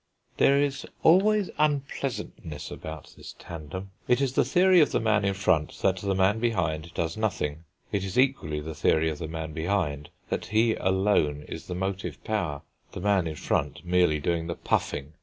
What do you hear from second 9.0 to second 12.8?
of the man behind that he alone is the motive power,